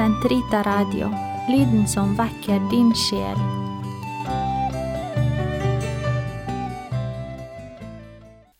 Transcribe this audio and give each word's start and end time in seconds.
Sentrita 0.00 0.62
Radio, 0.62 1.10
lyden 1.48 1.82
som 1.88 2.14
vekker 2.16 2.62
din 2.70 2.88
sjel. 2.96 3.36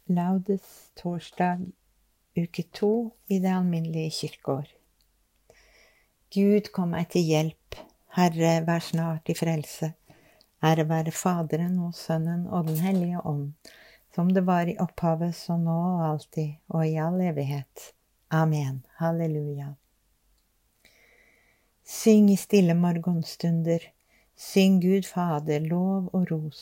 Laudes 0.05 0.93
torsdag, 1.01 1.65
uke 2.37 2.67
to 2.77 2.93
i 3.33 3.41
det 3.41 3.55
alminnelige 3.57 4.13
kirkeår. 4.19 4.69
Gud, 6.29 6.69
kom 6.77 6.93
meg 6.93 7.09
til 7.17 7.25
hjelp. 7.25 7.81
Herre, 8.21 8.55
vær 8.69 8.85
snart 8.85 9.33
i 9.33 9.41
frelse. 9.41 9.95
Ære 10.61 10.91
være 10.93 11.19
Faderen 11.25 11.81
og 11.89 11.97
Sønnen 11.97 12.51
og 12.53 12.69
Den 12.69 12.85
hellige 12.85 13.25
ånd, 13.25 13.55
som 14.13 14.29
det 14.29 14.45
var 14.45 14.69
i 14.69 14.77
opphavet, 14.77 15.33
så 15.41 15.57
nå 15.57 15.83
og 15.97 16.09
alltid 16.13 16.59
og 16.69 16.85
i 16.85 16.99
all 17.01 17.23
evighet. 17.33 17.95
Amen. 18.29 18.85
Halleluja. 19.01 19.80
Syng 21.91 22.29
i 22.31 22.37
stille 22.39 22.75
morgenstunder, 22.79 23.83
syng 24.39 24.77
Gud 24.81 25.09
Fader 25.11 25.65
lov 25.67 26.07
og 26.15 26.29
ros. 26.31 26.61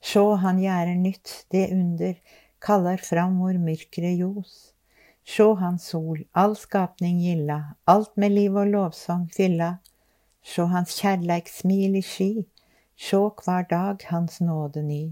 Sjå, 0.00 0.22
han 0.40 0.62
gjære 0.62 0.94
nytt, 0.96 1.32
det 1.52 1.66
under, 1.74 2.14
kaller 2.64 3.02
fram 3.04 3.34
vår 3.42 3.58
mørkere 3.60 4.14
ljos. 4.16 4.54
Sjå 5.28 5.50
hans 5.60 5.90
sol, 5.92 6.22
all 6.32 6.56
skapning 6.56 7.20
gilla, 7.20 7.58
alt 7.84 8.16
med 8.16 8.32
liv 8.32 8.56
og 8.56 8.72
lovsang 8.72 9.26
fylla. 9.36 9.74
Sjå 10.40 10.70
hans 10.72 10.96
kjærleik 10.96 11.52
smil 11.52 12.00
i 12.00 12.02
sky, 12.12 12.30
sjå 12.96 13.26
hver 13.44 13.68
dag 13.68 14.08
hans 14.08 14.40
nåde 14.40 14.80
ny. 14.86 15.02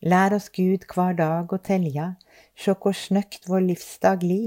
Lær 0.00 0.32
oss 0.38 0.48
Gud 0.48 0.88
hver 0.94 1.12
dag 1.20 1.52
å 1.52 1.60
telja, 1.60 2.14
sjå 2.56 2.72
hvor 2.80 2.96
snøkt 2.96 3.52
vår 3.52 3.68
livsdag 3.68 4.24
li. 4.24 4.42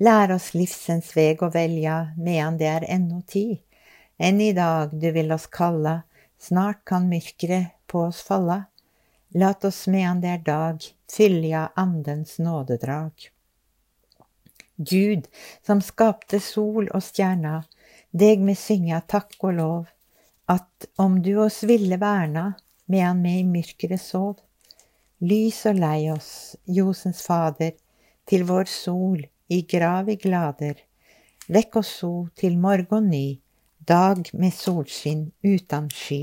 Lær 0.00 0.32
oss 0.32 0.52
livsens 0.56 1.10
veg 1.16 1.42
å 1.44 1.50
velja, 1.52 2.14
medan 2.16 2.56
det 2.56 2.68
er 2.70 2.86
ennå 2.88 3.20
tid. 3.28 3.60
Enn 4.16 4.40
i 4.40 4.52
dag 4.56 4.94
du 4.96 5.10
vil 5.12 5.32
oss 5.34 5.46
kalla, 5.52 6.02
snart 6.40 6.80
kan 6.88 7.10
myrkret 7.10 7.74
på 7.86 8.06
oss 8.08 8.22
falla. 8.24 8.64
Lat 9.36 9.64
oss 9.64 9.84
medan 9.92 10.20
det 10.22 10.30
er 10.32 10.44
dag, 10.46 10.84
fylja 11.12 11.68
Andens 11.76 12.38
nådedrag. 12.38 13.12
Gud, 14.76 15.28
som 15.66 15.82
skapte 15.84 16.40
sol 16.40 16.88
og 16.88 17.02
stjerna, 17.04 17.62
deg 18.12 18.40
me 18.40 18.56
synga 18.56 19.02
takk 19.08 19.36
og 19.44 19.54
lov, 19.58 19.84
at 20.48 20.88
om 21.00 21.20
du 21.22 21.34
oss 21.44 21.62
ville 21.68 22.00
verna, 22.00 22.54
medan 22.88 23.20
me 23.24 23.38
i 23.40 23.44
myrkret 23.44 24.00
sov. 24.00 24.40
Lys 25.20 25.62
og 25.68 25.78
lei 25.78 26.08
oss, 26.10 26.56
Josens 26.64 27.20
Fader, 27.24 27.76
til 28.26 28.48
vår 28.48 28.68
sol, 28.72 29.20
i 29.52 29.62
grav 29.68 30.08
i 30.08 30.16
glader. 30.16 30.78
Vekk 31.52 31.76
oss 31.82 31.90
so 32.00 32.12
til 32.38 32.56
morgen 32.58 33.10
ny, 33.12 33.26
dag 33.88 34.30
med 34.32 34.54
solskinn 34.56 35.26
utan 35.44 35.90
sky. 35.92 36.22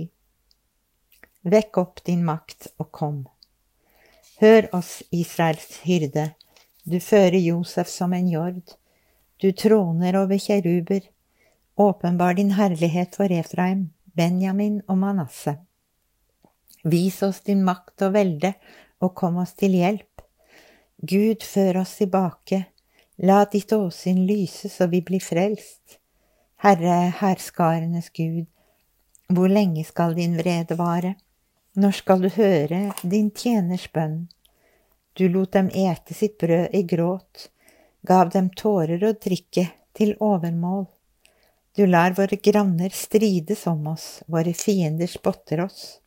Vekk 1.53 1.77
opp 1.81 2.01
din 2.07 2.23
makt 2.25 2.71
og 2.79 2.89
kom. 2.95 3.19
Hør 4.41 4.69
oss, 4.79 5.01
Israels 5.11 5.81
hyrde, 5.83 6.31
du 6.89 6.97
fører 7.03 7.37
Josef 7.37 7.91
som 7.91 8.15
en 8.17 8.27
jord. 8.31 8.75
Du 9.37 9.51
troner 9.51 10.17
over 10.17 10.39
kjeruber, 10.41 11.03
åpenbar 11.77 12.39
din 12.39 12.55
herlighet 12.57 13.15
for 13.19 13.31
Efraim, 13.31 13.89
Benjamin 14.17 14.81
og 14.87 14.97
Manasseh. 15.03 15.59
Vis 16.83 17.21
oss 17.23 17.43
din 17.45 17.61
makt 17.67 18.07
og 18.07 18.15
velde, 18.15 18.53
og 19.03 19.13
kom 19.15 19.37
oss 19.43 19.53
til 19.59 19.77
hjelp. 19.77 20.23
Gud, 20.99 21.43
før 21.43 21.83
oss 21.83 21.97
tilbake, 21.99 22.65
La 23.21 23.45
ditt 23.51 23.73
åsyn 23.73 24.21
lyse 24.25 24.69
så 24.69 24.85
vi 24.87 25.01
blir 25.01 25.19
frelst. 25.19 25.97
Herre, 26.63 27.11
herskarenes 27.19 28.09
Gud, 28.15 28.45
hvor 29.27 29.51
lenge 29.51 29.83
skal 29.83 30.15
din 30.15 30.37
vrede 30.39 30.77
vare? 30.79 31.17
Når 31.75 31.97
skal 31.97 32.23
du 32.23 32.29
høre 32.37 32.79
din 33.03 33.27
tjeners 33.35 33.89
bønn? 33.91 34.29
Du 35.19 35.27
lot 35.27 35.51
dem 35.51 35.67
ete 35.75 36.15
sitt 36.15 36.37
brød 36.39 36.71
i 36.71 36.85
gråt, 36.87 37.49
gav 38.07 38.31
dem 38.31 38.49
tårer 38.55 39.03
å 39.03 39.11
drikke 39.11 39.67
til 39.91 40.15
overmål. 40.23 40.87
Du 41.75 41.83
lar 41.91 42.15
våre 42.15 42.39
granner 42.39 42.95
strides 42.95 43.67
om 43.67 43.91
oss, 43.91 44.23
våre 44.31 44.55
fiender 44.55 45.11
spotter 45.11 45.67
oss. 45.67 45.99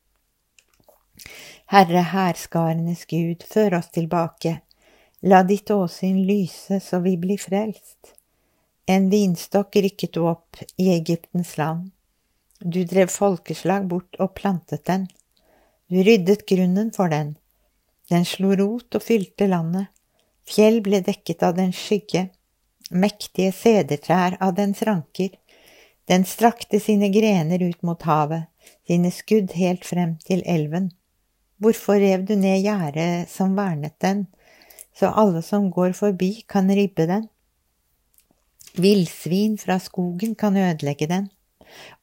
Herre, 1.68 2.08
herskarenes 2.16 3.04
Gud, 3.04 3.44
før 3.44 3.82
oss 3.82 3.92
tilbake 3.92 4.62
La 5.22 5.44
ditt 5.46 5.70
åsyn 5.70 6.16
lyse 6.26 6.80
så 6.82 6.98
vi 6.98 7.14
blir 7.16 7.38
frelst. 7.38 8.16
En 8.90 9.04
vinstokk 9.10 9.76
rykket 9.84 10.16
du 10.16 10.24
opp 10.26 10.58
i 10.76 10.88
Egyptens 10.90 11.52
land. 11.60 11.92
Du 12.58 12.82
drev 12.82 13.06
folkeslag 13.10 13.86
bort 13.86 14.18
og 14.18 14.34
plantet 14.34 14.82
den. 14.90 15.06
Du 15.86 16.00
ryddet 16.02 16.42
grunnen 16.48 16.90
for 16.96 17.12
den. 17.12 17.36
Den 18.10 18.26
slo 18.26 18.50
rot 18.58 18.98
og 18.98 19.06
fylte 19.06 19.46
landet. 19.46 19.92
Fjell 20.42 20.80
ble 20.82 21.04
dekket 21.06 21.46
av 21.46 21.54
dens 21.54 21.78
skygge, 21.78 22.24
mektige 22.90 23.54
sedertrær 23.54 24.40
av 24.42 24.56
dens 24.58 24.82
ranker. 24.82 25.30
Den 26.10 26.26
strakte 26.26 26.82
sine 26.82 27.12
grener 27.14 27.62
ut 27.62 27.78
mot 27.86 28.02
havet, 28.10 28.50
sine 28.90 29.14
skudd 29.14 29.54
helt 29.54 29.86
frem 29.86 30.16
til 30.26 30.42
elven. 30.50 30.90
Hvorfor 31.62 32.02
rev 32.02 32.26
du 32.26 32.34
ned 32.34 32.64
gjerdet 32.66 33.30
som 33.30 33.54
vernet 33.54 33.94
den? 34.02 34.26
Så 34.94 35.12
alle 35.16 35.42
som 35.42 35.70
går 35.70 35.92
forbi, 35.96 36.44
kan 36.48 36.70
ribbe 36.70 37.06
den. 37.06 37.28
Villsvin 38.76 39.58
fra 39.58 39.78
skogen 39.78 40.34
kan 40.34 40.56
ødelegge 40.56 41.06
den, 41.06 41.30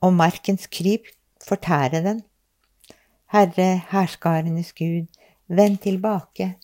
og 0.01 0.13
markens 0.13 0.67
kryp 0.67 1.07
fortære 1.47 2.03
den. 2.03 2.21
Herre, 3.31 3.81
herskarenes 3.89 4.73
Gud, 4.73 5.07
vend 5.47 5.77
tilbake, 5.77 6.55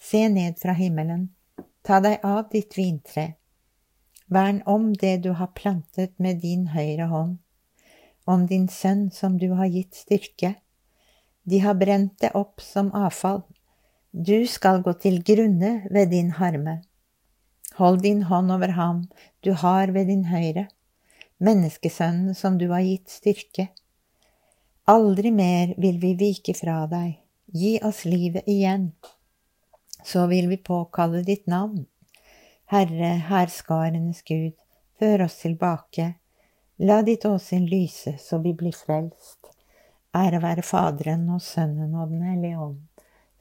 se 0.00 0.28
ned 0.28 0.58
fra 0.62 0.72
himmelen, 0.72 1.30
ta 1.84 2.00
deg 2.02 2.22
av 2.26 2.44
ditt 2.52 2.76
vintre. 2.78 3.32
Vern 4.32 4.62
om 4.66 4.92
det 4.94 5.22
du 5.24 5.32
har 5.38 5.50
plantet 5.54 6.14
med 6.18 6.40
din 6.42 6.68
høyre 6.72 7.06
hånd, 7.10 7.38
om 8.26 8.46
din 8.46 8.68
sønn 8.68 9.10
som 9.10 9.38
du 9.38 9.50
har 9.58 9.66
gitt 9.66 9.98
styrke. 9.98 10.54
De 11.42 11.58
har 11.60 11.74
brent 11.74 12.14
det 12.22 12.30
opp 12.38 12.62
som 12.62 12.92
avfall, 12.94 13.42
du 14.12 14.44
skal 14.46 14.82
gå 14.84 14.92
til 15.00 15.22
grunne 15.24 15.86
ved 15.90 16.10
din 16.12 16.30
harme. 16.36 16.82
Hold 17.78 18.02
din 18.04 18.22
hånd 18.28 18.52
over 18.52 18.74
ham 18.76 19.08
du 19.44 19.52
har 19.52 19.88
ved 19.88 20.06
din 20.06 20.26
høyre, 20.28 20.66
menneskesønnen 21.40 22.34
som 22.34 22.58
du 22.58 22.68
har 22.68 22.84
gitt 22.84 23.08
styrke. 23.08 23.70
Aldri 24.86 25.30
mer 25.30 25.72
vil 25.80 25.96
vi 26.02 26.12
vike 26.20 26.52
fra 26.52 26.84
deg, 26.92 27.16
gi 27.46 27.78
oss 27.82 28.04
livet 28.04 28.44
igjen. 28.46 28.92
Så 30.04 30.26
vil 30.28 30.50
vi 30.50 30.60
påkalle 30.60 31.24
ditt 31.24 31.46
navn. 31.46 31.86
Herre, 32.68 33.16
herskarenes 33.30 34.22
Gud, 34.28 34.52
før 34.98 35.24
oss 35.24 35.40
tilbake. 35.40 36.18
La 36.84 37.00
ditt 37.00 37.24
åsyn 37.24 37.64
lyse 37.64 38.18
så 38.20 38.42
vi 38.44 38.52
blir 38.52 38.76
frelst. 38.76 39.54
Ære 40.12 40.42
være 40.42 40.62
Faderen 40.66 41.30
og 41.32 41.40
Sønnen 41.40 41.94
og 41.94 42.10
Den 42.10 42.26
hellige 42.28 42.58
ånd 42.60 42.91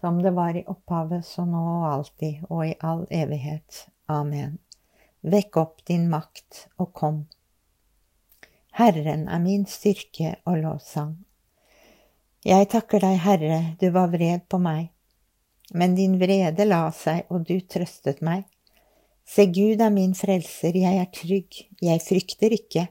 som 0.02 0.22
det 0.24 0.32
var 0.32 0.58
i 0.58 0.66
opphavet, 0.68 1.26
så 1.26 1.46
nå 1.46 1.62
og 1.62 1.88
alltid 1.94 2.46
og 2.50 2.66
i 2.68 2.76
all 2.80 3.06
evighet. 3.14 3.86
Amen. 4.10 4.58
Vekk 5.22 5.58
opp 5.62 5.84
din 5.86 6.08
makt 6.10 6.66
og 6.82 6.94
kom. 6.98 7.20
Herren 8.74 9.28
er 9.30 9.44
min 9.44 9.68
styrke 9.70 10.38
og 10.50 10.58
lovsang. 10.64 11.20
Jeg 12.42 12.72
takker 12.74 13.04
deg, 13.04 13.20
Herre, 13.22 13.60
du 13.78 13.92
var 13.94 14.10
vred 14.10 14.48
på 14.50 14.58
meg, 14.58 14.90
men 15.78 15.94
din 15.94 16.18
vrede 16.18 16.66
la 16.66 16.88
seg, 16.96 17.28
og 17.30 17.46
du 17.46 17.60
trøstet 17.62 18.24
meg. 18.26 18.48
Se, 19.28 19.46
Gud 19.46 19.84
er 19.84 19.94
min 19.94 20.16
frelser, 20.18 20.74
jeg 20.74 20.98
er 20.98 21.12
trygg, 21.14 21.60
jeg 21.86 22.02
frykter 22.02 22.56
ikke, 22.58 22.88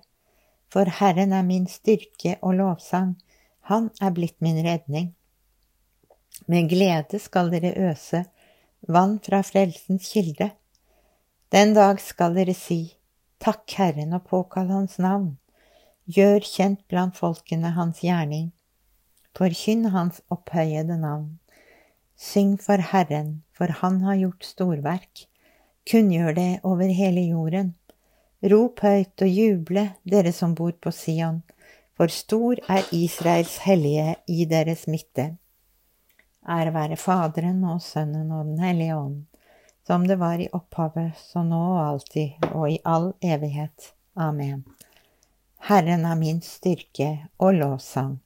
for 0.70 0.86
Herren 1.00 1.34
er 1.34 1.42
min 1.42 1.66
styrke 1.66 2.36
og 2.38 2.60
lovsang, 2.60 3.16
han 3.66 3.90
er 4.00 4.14
blitt 4.14 4.38
min 4.44 4.62
redning. 4.62 5.10
Med 6.46 6.68
glede 6.70 7.18
skal 7.18 7.50
dere 7.52 7.74
øse 7.90 8.24
vann 8.88 9.18
fra 9.24 9.42
frelsens 9.42 10.08
kilde. 10.12 10.50
Den 11.52 11.74
dag 11.74 12.00
skal 12.00 12.34
dere 12.34 12.54
si, 12.54 12.96
Takk 13.40 13.64
Herren 13.78 14.12
og 14.12 14.26
påkall 14.28 14.70
Hans 14.70 14.98
navn. 15.00 15.38
Gjør 16.10 16.44
kjent 16.44 16.82
blant 16.88 17.16
folkene 17.16 17.72
Hans 17.76 18.02
gjerning. 18.04 18.50
Forkynn 19.36 19.86
Hans 19.94 20.20
opphøyede 20.28 20.98
navn. 21.00 21.38
Syng 22.20 22.58
for 22.60 22.82
Herren, 22.90 23.42
for 23.56 23.72
Han 23.80 24.00
har 24.04 24.18
gjort 24.20 24.44
storverk. 24.44 25.26
Kunngjør 25.88 26.34
det 26.36 26.60
over 26.62 26.92
hele 26.92 27.22
jorden. 27.30 27.74
Rop 28.42 28.80
høyt 28.84 29.22
og 29.24 29.28
juble, 29.28 29.86
dere 30.04 30.32
som 30.32 30.54
bor 30.54 30.72
på 30.72 30.92
Sion, 30.92 31.42
for 31.96 32.12
stor 32.12 32.60
er 32.68 32.84
Israels 32.92 33.58
hellige 33.64 34.16
i 34.28 34.44
deres 34.44 34.86
midte. 34.88 35.36
Ære 36.48 36.72
være 36.72 36.96
Faderen 36.96 37.64
og 37.68 37.82
Sønnen 37.84 38.30
og 38.32 38.46
Den 38.48 38.58
hellige 38.58 38.96
ånd, 38.96 39.24
som 39.86 40.06
det 40.08 40.16
var 40.18 40.40
i 40.40 40.48
opphavet, 40.52 41.12
så 41.16 41.42
nå 41.44 41.60
og 41.74 41.80
alltid 41.84 42.46
og 42.54 42.70
i 42.70 42.78
all 42.84 43.12
evighet. 43.20 43.92
Amen. 44.16 44.64
Herren 45.68 46.06
er 46.08 46.16
min 46.16 46.40
styrke 46.40 47.26
og 47.38 47.54
lovsang. 47.54 48.20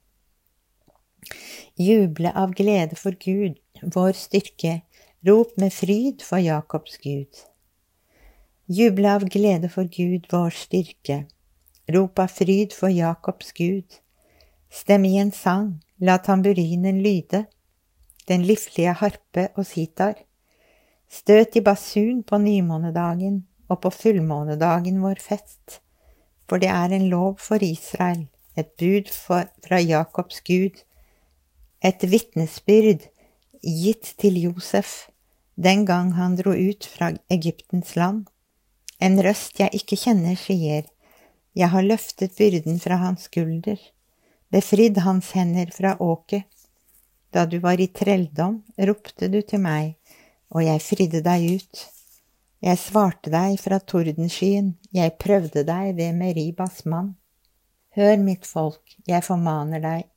Juble 1.75 2.31
av 2.31 2.53
glede 2.55 2.95
for 2.95 3.17
Gud, 3.19 3.57
vår 3.81 4.13
styrke, 4.15 4.77
rop 5.27 5.57
med 5.59 5.73
fryd 5.73 6.23
for 6.23 6.39
Jakobs 6.39 6.97
Gud. 7.03 7.41
Juble 8.71 9.11
av 9.11 9.25
glede 9.29 9.69
for 9.69 9.89
Gud, 9.91 10.29
vår 10.31 10.55
styrke, 10.55 11.25
rop 11.91 12.21
av 12.23 12.31
fryd 12.31 12.73
for 12.73 12.93
Jakobs 12.93 13.51
Gud. 13.57 13.99
Stem 14.71 15.05
i 15.05 15.17
en 15.19 15.33
sang, 15.35 15.75
la 15.99 16.17
tamburinen 16.23 17.03
lyde, 17.03 17.45
den 18.27 18.45
liflige 18.45 18.93
harpe 18.99 19.49
og 19.55 19.65
sitar. 19.69 20.15
Støt 21.09 21.55
i 21.55 21.61
basun 21.61 22.23
på 22.23 22.39
nymånedagen 22.41 23.43
og 23.69 23.81
på 23.81 23.91
fullmånedagen 23.93 25.01
vår 25.03 25.21
fest, 25.21 25.79
for 26.49 26.61
det 26.61 26.69
er 26.69 26.93
en 26.93 27.09
lov 27.09 27.37
for 27.41 27.61
Israel, 27.63 28.27
et 28.57 28.71
bud 28.79 29.09
for, 29.13 29.49
fra 29.65 29.81
Jakobs 29.81 30.41
Gud, 30.45 30.81
et 31.81 32.05
vitnesbyrd 32.09 33.09
gitt 33.61 34.15
til 34.21 34.37
Josef 34.41 35.07
den 35.55 35.85
gang 35.85 36.13
han 36.13 36.35
dro 36.35 36.51
ut 36.51 36.85
fra 36.85 37.11
Egyptens 37.31 37.95
land. 37.95 38.25
En 38.99 39.19
røst 39.23 39.59
jeg 39.59 39.71
ikke 39.75 39.97
kjenner, 39.99 40.35
sier, 40.35 40.83
jeg 41.55 41.71
har 41.71 41.85
løftet 41.85 42.35
byrden 42.35 42.79
fra 42.83 42.99
hans 42.99 43.29
skulder, 43.29 43.79
befridd 44.51 44.99
hans 45.05 45.31
hender 45.35 45.71
fra 45.71 45.95
åket. 46.03 46.47
Da 47.35 47.43
du 47.45 47.57
var 47.59 47.81
i 47.83 47.89
trelldom, 47.91 48.61
ropte 48.87 49.27
du 49.27 49.41
til 49.43 49.59
meg, 49.59 49.97
og 50.55 50.63
jeg 50.63 50.79
fridde 50.79 51.19
deg 51.25 51.57
ut. 51.57 51.81
Jeg 52.63 52.79
svarte 52.79 53.33
deg 53.33 53.57
fra 53.59 53.81
tordenskyen, 53.83 54.69
jeg 54.95 55.17
prøvde 55.19 55.65
deg 55.67 55.97
ved 55.97 56.15
Meribas 56.15 56.85
mann. 56.87 57.11
Hør, 57.99 58.15
mitt 58.23 58.47
folk, 58.47 58.95
jeg 59.03 59.27
formaner 59.27 59.83
deg, 59.83 60.07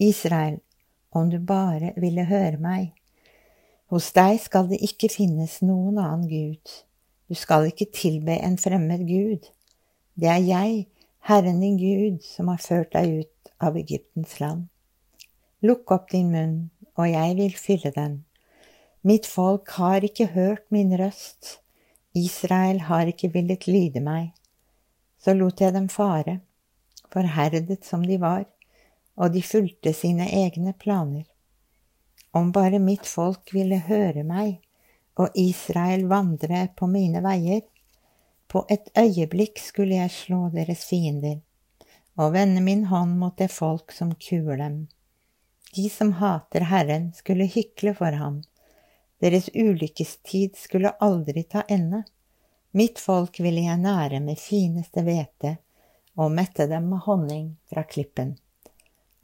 Israel, 0.00 0.62
om 1.12 1.28
du 1.28 1.36
bare 1.44 1.92
ville 2.00 2.24
høre 2.32 2.56
meg. 2.56 2.88
Hos 3.92 4.08
deg 4.16 4.40
skal 4.40 4.72
det 4.72 4.80
ikke 4.80 5.12
finnes 5.12 5.60
noen 5.60 6.00
annen 6.00 6.24
Gud. 6.32 6.76
Du 7.28 7.36
skal 7.36 7.68
ikke 7.68 7.92
tilbe 7.92 8.40
en 8.40 8.56
fremmed 8.56 9.04
Gud. 9.04 9.52
Det 10.16 10.32
er 10.32 10.40
jeg, 10.48 10.86
Herren 11.28 11.60
din 11.60 11.76
Gud, 11.76 12.22
som 12.24 12.48
har 12.48 12.64
ført 12.64 12.96
deg 12.96 13.20
ut 13.20 13.56
av 13.60 13.76
Egyptens 13.76 14.40
land. 14.40 14.71
Lukk 15.62 15.90
opp 15.94 16.10
din 16.10 16.30
munn, 16.32 16.54
og 16.98 17.08
jeg 17.10 17.36
vil 17.38 17.58
fylle 17.58 17.92
den. 17.94 18.24
Mitt 19.02 19.26
folk 19.26 19.70
har 19.78 20.04
ikke 20.04 20.32
hørt 20.34 20.64
min 20.70 20.94
røst. 20.98 21.58
Israel 22.14 22.80
har 22.88 23.08
ikke 23.10 23.32
villet 23.34 23.66
lyde 23.66 24.02
meg. 24.02 24.32
Så 25.22 25.34
lot 25.38 25.60
jeg 25.62 25.74
dem 25.74 25.88
fare, 25.88 26.40
forherdet 27.12 27.84
som 27.86 28.02
de 28.06 28.18
var 28.20 28.44
og 29.16 29.32
de 29.32 29.42
fulgte 29.42 29.92
sine 29.94 30.28
egne 30.32 30.72
planer. 30.72 31.24
Om 32.32 32.52
bare 32.52 32.80
mitt 32.80 33.06
folk 33.06 33.52
ville 33.52 33.82
høre 33.88 34.24
meg 34.24 34.60
og 35.20 35.36
Israel 35.36 36.06
vandre 36.08 36.66
på 36.76 36.88
mine 36.88 37.20
veier, 37.24 37.62
på 38.48 38.64
et 38.72 38.88
øyeblikk 38.98 39.60
skulle 39.60 39.96
jeg 40.00 40.12
slå 40.12 40.46
deres 40.52 40.84
fiender 40.88 41.40
og 42.20 42.34
vende 42.34 42.60
min 42.60 42.86
hånd 42.90 43.14
mot 43.20 43.36
det 43.38 43.48
folk 43.52 43.92
som 43.96 44.12
kuer 44.20 44.58
dem. 44.60 44.88
De 45.76 45.90
som 45.90 46.12
hater 46.12 46.60
Herren, 46.60 47.12
skulle 47.12 47.44
hykle 47.44 47.94
for 47.94 48.12
ham. 48.12 48.42
Deres 49.20 49.48
ulykkestid 49.54 50.56
skulle 50.56 50.90
aldri 50.90 51.42
ta 51.42 51.62
ende. 51.68 52.02
Mitt 52.70 52.98
folk 53.00 53.40
ville 53.40 53.62
jeg 53.64 53.80
nære 53.80 54.20
med 54.20 54.40
fineste 54.40 55.04
hvete 55.06 55.56
og 56.20 56.34
mette 56.36 56.66
dem 56.68 56.90
med 56.90 57.04
honning 57.06 57.46
fra 57.72 57.84
klippen. 57.88 58.34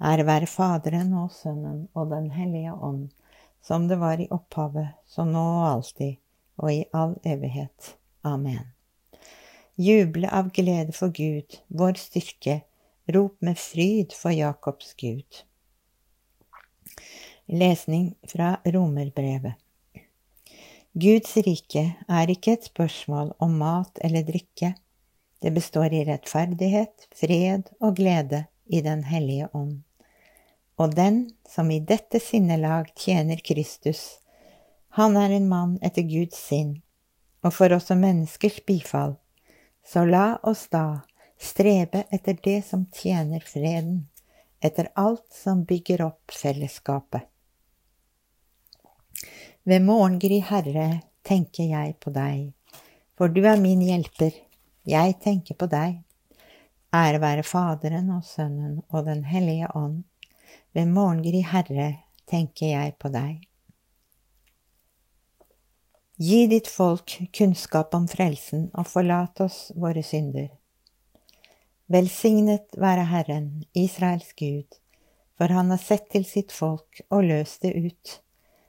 Ære 0.01 0.25
være 0.25 0.49
Faderen 0.49 1.13
og 1.21 1.33
Sønnen 1.35 1.89
og 1.93 2.13
Den 2.15 2.31
hellige 2.31 2.73
ånd, 2.73 3.11
som 3.61 3.89
det 3.91 3.99
var 4.01 4.21
i 4.23 4.29
opphavet, 4.31 4.95
så 5.05 5.27
nå 5.29 5.43
og 5.43 5.67
alltid, 5.73 6.17
og 6.57 6.73
i 6.73 6.85
all 6.95 7.17
evighet. 7.27 7.97
Amen. 8.25 8.71
Juble 9.77 10.31
av 10.33 10.49
glede 10.55 10.95
for 10.97 11.13
Gud, 11.13 11.61
vår 11.69 12.01
styrke, 12.01 12.63
rop 13.15 13.37
med 13.45 13.59
fryd 13.59 14.17
for 14.17 14.33
Jakobs 14.33 14.95
Gud. 14.97 15.45
Lesning 17.49 18.15
fra 18.29 18.57
Romerbrevet. 18.65 19.55
Guds 20.93 21.37
rike 21.37 21.85
er 22.09 22.31
ikke 22.33 22.57
et 22.59 22.71
spørsmål 22.71 23.35
om 23.45 23.59
mat 23.61 24.01
eller 24.05 24.27
drikke. 24.27 24.75
Det 25.43 25.53
består 25.55 25.93
i 25.95 26.05
rettferdighet, 26.09 27.09
fred 27.15 27.71
og 27.81 27.97
glede 27.97 28.47
i 28.67 28.81
Den 28.85 29.05
hellige 29.09 29.49
ånd 29.55 29.79
og 30.79 30.95
den 30.95 31.25
som 31.49 31.71
i 31.71 31.81
dette 31.83 32.21
sinnelag 32.23 32.93
tjener 32.97 33.41
Kristus, 33.45 34.21
han 34.95 35.17
er 35.19 35.35
en 35.35 35.49
mann 35.51 35.77
etter 35.83 36.07
Guds 36.07 36.39
sinn, 36.39 36.79
og 37.43 37.55
for 37.55 37.75
som 37.83 38.01
menneskers 38.03 38.61
bifall, 38.67 39.17
så 39.87 40.05
la 40.07 40.39
oss 40.47 40.69
da 40.73 41.03
strebe 41.39 42.05
etter 42.15 42.39
det 42.45 42.61
som 42.67 42.87
tjener 42.95 43.43
freden, 43.43 44.07
etter 44.63 44.91
alt 44.95 45.27
som 45.35 45.65
bygger 45.67 46.05
opp 46.07 46.35
fellesskapet. 46.35 47.27
Ved 49.69 49.85
morgengry, 49.85 50.41
Herre, 50.41 50.89
tenker 51.27 51.69
jeg 51.71 51.97
på 52.01 52.13
deg, 52.15 52.53
for 53.19 53.33
du 53.33 53.43
er 53.47 53.61
min 53.61 53.83
hjelper, 53.85 54.33
jeg 54.89 55.19
tenker 55.25 55.59
på 55.59 55.69
deg. 55.71 55.99
Ære 56.95 57.21
være 57.21 57.45
Faderen 57.45 58.09
og 58.15 58.23
Sønnen 58.25 58.79
og 58.89 59.05
Den 59.05 59.27
hellige 59.29 59.69
ånd 59.77 60.05
ved 60.73 60.89
morgengry, 60.89 61.43
Herre, 61.45 61.91
tenker 62.29 62.73
jeg 62.73 62.95
på 63.01 63.11
deg. 63.13 63.43
Gi 66.19 66.47
ditt 66.51 66.67
folk 66.67 67.13
kunnskap 67.37 67.93
om 67.95 68.09
frelsen, 68.11 68.71
og 68.75 68.89
forlat 68.91 69.39
oss 69.45 69.69
våre 69.79 70.03
synder. 70.03 70.49
Velsignet 71.89 72.75
være 72.77 73.05
Herren, 73.09 73.51
Israels 73.73 74.33
Gud, 74.39 74.81
for 75.39 75.55
han 75.55 75.71
har 75.71 75.79
sett 75.79 76.09
til 76.11 76.27
sitt 76.27 76.53
folk 76.53 77.05
og 77.09 77.23
løst 77.29 77.63
det 77.63 77.77
ut. 77.79 78.19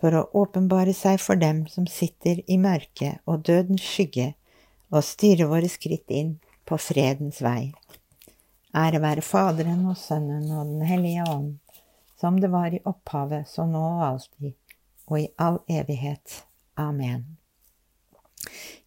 for 0.00 0.16
å 0.16 0.26
åpenbare 0.42 0.94
seg 0.96 1.20
for 1.20 1.38
dem 1.40 1.66
som 1.68 1.86
sitter 1.88 2.40
i 2.48 2.56
mørket 2.60 3.20
og 3.28 3.44
dødens 3.48 3.84
skygge, 3.84 4.32
og 4.90 5.06
styre 5.06 5.46
våre 5.46 5.68
skritt 5.70 6.10
inn 6.10 6.38
på 6.66 6.78
fredens 6.80 7.38
vei. 7.44 7.70
Ære 8.74 9.00
være 9.02 9.22
Faderen 9.26 9.84
og 9.90 9.98
Sønnen 9.98 10.48
og 10.54 10.72
Den 10.72 10.82
hellige 10.86 11.26
ånd, 11.30 11.52
som 12.20 12.40
det 12.40 12.50
var 12.52 12.74
i 12.74 12.82
opphavet, 12.86 13.48
så 13.48 13.66
nå 13.68 13.82
og 13.82 14.06
alltid, 14.06 14.56
og 15.10 15.20
i 15.20 15.28
all 15.38 15.60
evighet. 15.68 16.42
Amen. 16.78 17.36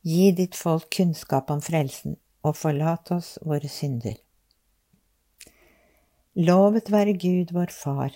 Gi 0.03 0.31
ditt 0.35 0.57
folk 0.57 0.89
kunnskap 0.91 1.51
om 1.53 1.61
frelsen, 1.63 2.17
og 2.43 2.57
forlat 2.59 3.11
oss 3.15 3.37
våre 3.47 3.69
synder. 3.71 4.17
Lovet 6.35 6.89
være 6.91 7.13
Gud 7.15 7.53
vår 7.55 7.71
Far, 7.71 8.15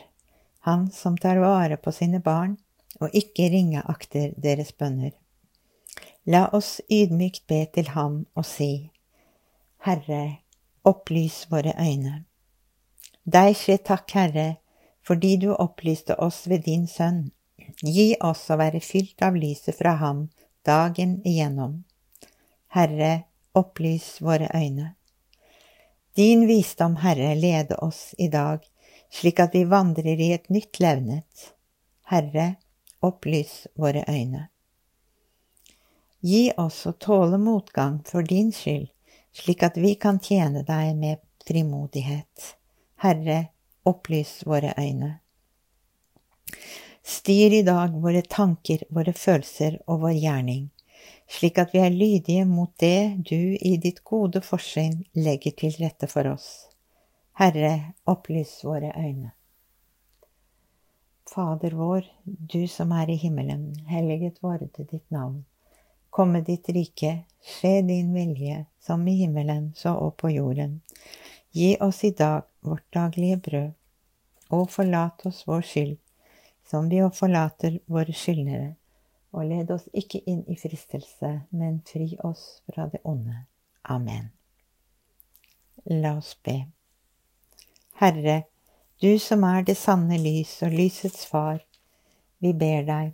Han 0.68 0.90
som 0.92 1.16
tar 1.16 1.38
vare 1.40 1.78
på 1.80 1.94
sine 1.96 2.20
barn 2.20 2.58
og 3.02 3.14
ikke 3.14 3.50
ringeakter 3.54 4.34
deres 4.38 4.74
bønner. 4.74 5.12
La 6.26 6.48
oss 6.54 6.82
ydmykt 6.92 7.46
be 7.48 7.64
til 7.74 7.94
Ham 7.96 8.26
og 8.36 8.46
si, 8.46 8.90
Herre, 9.86 10.40
opplys 10.84 11.46
våre 11.52 11.76
øyne 11.80 12.24
Deg 13.28 13.58
skje 13.60 13.76
takk, 13.84 14.12
Herre, 14.16 14.48
fordi 15.04 15.36
du 15.42 15.50
opplyste 15.52 16.16
oss 16.24 16.46
ved 16.48 16.64
din 16.64 16.86
Sønn. 16.88 17.26
Gi 17.84 18.14
oss 18.24 18.46
å 18.52 18.56
være 18.60 18.80
fylt 18.80 19.20
av 19.24 19.36
lyset 19.36 19.76
fra 19.76 19.98
ham 20.00 20.30
dagen 20.68 21.18
igjennom. 21.28 21.82
Herre, 22.72 23.28
opplys 23.52 24.22
våre 24.24 24.48
øyne. 24.56 24.94
Din 26.16 26.48
visdom, 26.48 26.96
Herre, 27.04 27.36
lede 27.36 27.76
oss 27.84 28.16
i 28.18 28.30
dag, 28.32 28.64
slik 29.12 29.44
at 29.44 29.60
vi 29.60 29.66
vandrer 29.68 30.24
i 30.24 30.32
et 30.36 30.48
nytt 30.48 30.80
levnet. 30.80 31.52
Herre, 32.08 32.48
opplys 33.02 33.68
våre 33.76 34.04
øyne. 34.10 34.48
Gi 36.20 36.52
oss 36.58 36.86
å 36.90 36.96
tåle 36.98 37.38
motgang 37.38 38.00
for 38.06 38.26
din 38.26 38.50
skyld, 38.52 38.90
slik 39.34 39.64
at 39.64 39.78
vi 39.78 39.94
kan 39.96 40.18
tjene 40.20 40.64
deg 40.66 40.96
med 40.98 41.22
frimodighet. 41.48 42.56
Herre, 43.04 43.38
opplys 43.86 44.42
våre 44.46 44.74
øyne. 44.78 45.20
Styr 47.08 47.54
i 47.60 47.62
dag 47.64 47.94
våre 48.02 48.22
tanker, 48.22 48.84
våre 48.90 49.14
følelser 49.14 49.78
og 49.88 50.02
vår 50.02 50.18
gjerning, 50.18 50.66
slik 51.30 51.62
at 51.62 51.72
vi 51.76 51.84
er 51.86 51.94
lydige 51.94 52.44
mot 52.50 52.74
det 52.82 53.22
du 53.30 53.56
i 53.56 53.78
ditt 53.78 54.02
gode 54.04 54.42
forsyn 54.44 55.04
legger 55.16 55.56
til 55.62 55.78
rette 55.80 56.10
for 56.12 56.28
oss. 56.34 56.68
Herre, 57.38 57.94
opplys 58.10 58.58
våre 58.66 58.92
øyne. 58.98 59.37
Fader 61.30 61.72
vår, 61.72 62.06
du 62.24 62.68
som 62.68 62.92
er 62.92 63.10
i 63.10 63.16
himmelen, 63.20 63.76
helliget 63.88 64.40
vorde 64.44 64.70
ditt 64.78 65.10
navn. 65.12 65.44
Komme 66.10 66.42
ditt 66.42 66.70
rike, 66.70 67.12
skje 67.44 67.82
din 67.88 68.14
vilje, 68.16 68.66
som 68.80 69.04
i 69.08 69.18
himmelen 69.20 69.74
så 69.76 69.94
og 70.00 70.16
på 70.18 70.32
jorden. 70.32 70.80
Gi 71.52 71.76
oss 71.84 72.04
i 72.04 72.14
dag 72.16 72.48
vårt 72.64 72.88
daglige 72.94 73.38
brød, 73.38 73.72
og 74.50 74.72
forlat 74.72 75.26
oss 75.28 75.44
vår 75.48 75.68
skyld, 75.68 75.98
som 76.70 76.88
vi 76.90 77.04
òg 77.04 77.14
forlater 77.16 77.80
våre 77.92 78.16
skyldnere. 78.16 78.76
Og 79.36 79.50
led 79.52 79.72
oss 79.72 79.86
ikke 79.94 80.24
inn 80.26 80.46
i 80.48 80.56
fristelse, 80.56 81.34
men 81.52 81.82
fri 81.86 82.14
oss 82.24 82.62
fra 82.66 82.88
det 82.92 83.04
onde. 83.04 83.44
Amen. 83.84 84.32
La 85.92 86.16
oss 86.18 86.34
be. 86.44 86.62
Herre, 88.00 88.44
du 89.02 89.20
som 89.20 89.44
er 89.46 89.62
det 89.62 89.78
sanne 89.78 90.18
lys 90.18 90.56
og 90.66 90.74
lysets 90.74 91.26
far, 91.30 91.60
vi 92.42 92.54
ber 92.54 92.86
deg, 92.88 93.12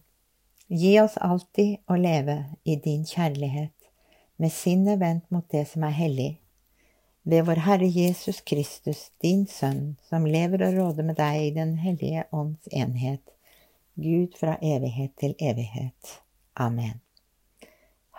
gi 0.67 0.93
oss 1.01 1.17
alltid 1.19 1.81
å 1.91 1.97
leve 1.99 2.37
i 2.63 2.77
din 2.79 3.03
kjærlighet, 3.07 3.75
med 4.39 4.51
sinnet 4.51 5.01
vendt 5.01 5.29
mot 5.31 5.45
det 5.51 5.65
som 5.67 5.83
er 5.83 5.95
hellig. 5.97 6.31
Ved 7.23 7.45
vår 7.47 7.61
Herre 7.67 7.87
Jesus 7.87 8.41
Kristus, 8.41 9.09
din 9.23 9.45
Sønn, 9.47 9.95
som 10.07 10.27
lever 10.27 10.63
og 10.67 10.75
råder 10.79 11.07
med 11.07 11.19
deg 11.19 11.39
i 11.39 11.53
Den 11.55 11.77
hellige 11.79 12.25
ånds 12.31 12.67
enhet, 12.71 13.23
Gud 13.95 14.35
fra 14.39 14.57
evighet 14.61 15.15
til 15.19 15.35
evighet. 15.39 16.19
Amen. 16.55 16.99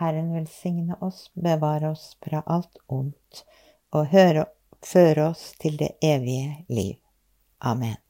Herren 0.01 0.33
velsigne 0.35 0.97
oss, 1.01 1.31
bevare 1.35 1.95
oss 1.95 2.13
fra 2.25 2.43
alt 2.47 2.81
ondt, 2.89 3.45
og 3.93 4.13
høre, 4.13 4.47
føre 4.85 5.31
oss 5.31 5.53
til 5.61 5.79
det 5.81 5.95
evige 6.03 6.65
liv. 6.69 7.04
Amen. 7.65 8.04